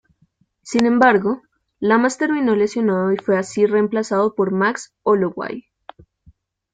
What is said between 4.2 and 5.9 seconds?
por Max Holloway.